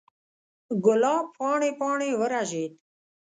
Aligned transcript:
ګلاب 0.85 1.25
پاڼې، 1.37 1.71
پاڼې 1.79 2.09
ورژید 2.21 2.73